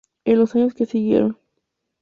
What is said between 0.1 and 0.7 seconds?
En los